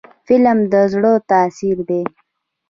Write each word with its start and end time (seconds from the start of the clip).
فلم 0.27 0.57
د 0.71 0.73
زړه 0.93 1.13
تاثیر 1.31 1.77
دی 1.89 2.01